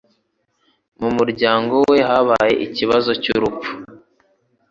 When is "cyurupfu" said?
3.23-3.71